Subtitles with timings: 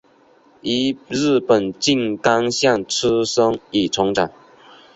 [0.63, 4.31] 于日本静冈县出生与成长。